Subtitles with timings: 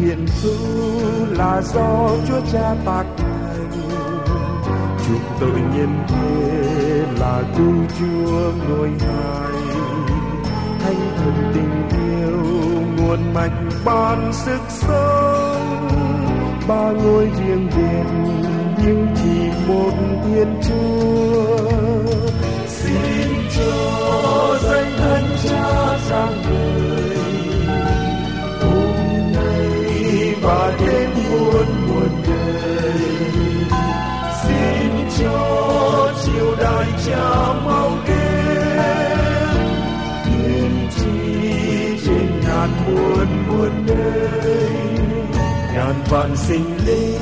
[0.00, 3.70] hiện hữu là do Chúa Cha tác thành.
[5.06, 9.52] Chúng tôi nhân thế là cứu Chúa ngôi hài
[10.80, 12.36] thánh thần tình yêu
[12.96, 13.52] nguồn mạch
[13.84, 15.88] ban sức sống.
[16.68, 18.06] Ba ngôi riêng biệt,
[18.84, 19.92] nhưng chỉ một
[20.24, 21.70] thiên chúa.
[22.68, 25.98] Xin Chúa danh thân cha
[37.06, 38.80] cha mau đến
[40.24, 41.08] thiên chi
[42.06, 44.70] trên ngàn muôn muôn đời
[45.74, 47.20] ngàn vạn sinh linh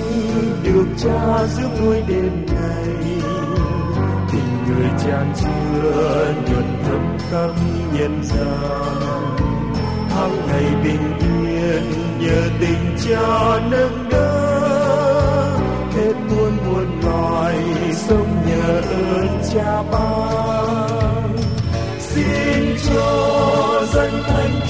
[0.64, 2.96] được cha giúp nuôi đêm ngày
[4.32, 7.50] tình người tràn chứa nhuận thấm khắp
[7.92, 9.28] nhân gian.
[10.10, 11.82] Tháng ngày bình yên
[12.20, 14.07] nhờ tình cha nâng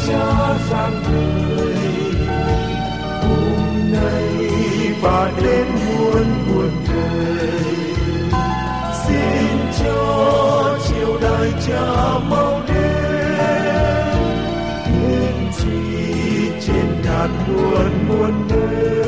[0.09, 1.75] cha sang người
[3.23, 4.49] hôm nay
[5.03, 7.65] và đến muôn muôn đời.
[9.07, 14.15] Xin cho chiều đại cha mau đến.
[14.85, 19.08] Thiên chi trên ngàn muôn muôn nơi.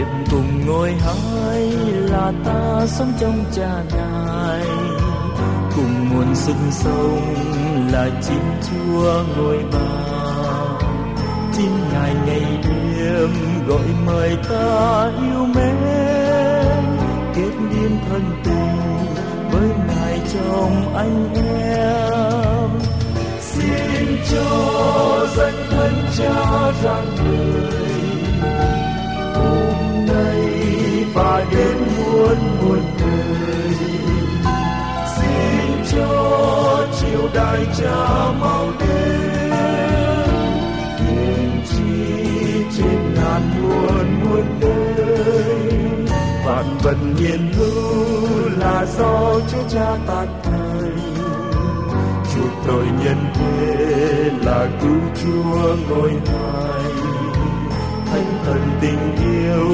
[0.00, 1.60] Tiệm cùng ngôi hai
[2.10, 4.64] là ta sống trong cha ngài.
[5.76, 7.34] Cùng nguồn sinh sống
[7.92, 9.88] là chính chúa ngôi ba.
[11.56, 13.30] Chim ngài ngày đêm
[13.66, 15.76] gọi mời ta yêu mến.
[17.34, 19.14] Kết liên thân tình
[19.50, 22.70] với ngài trong anh em.
[23.40, 27.89] Xin cho danh thân cha rằng người
[37.40, 40.30] đại cha mau đến.
[40.98, 45.70] Thiên chi trên ngàn muôn muôn đời.
[46.46, 50.98] Vạn vật hiện hữu là do Chúa Cha tác thành
[52.34, 56.92] chuộc tội nhân thế là cứu Chúa ngôi hài
[58.06, 59.68] thánh thần tình yêu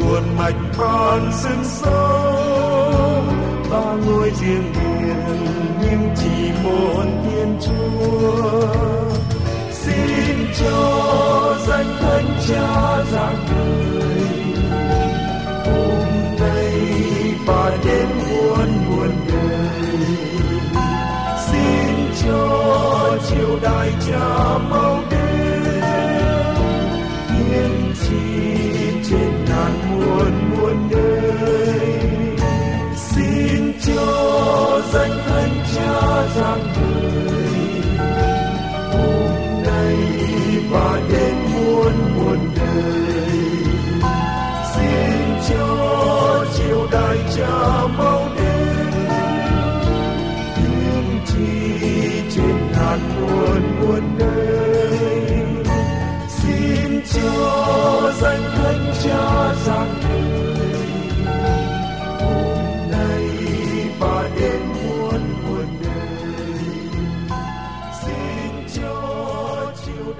[0.00, 3.22] nguồn mạch con sinh sâu.
[3.70, 4.95] Ba ngôi riêng biệt
[5.90, 8.65] nhưng chỉ một thiên chúa.
[35.74, 37.35] Cho danh thánh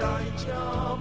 [0.07, 0.97] đời xin cho